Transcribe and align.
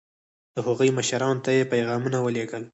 د 0.55 0.57
هغوی 0.67 0.89
مشرانو 0.97 1.43
ته 1.45 1.49
یې 1.57 1.69
پیغامونه 1.73 2.17
ولېږل. 2.21 2.63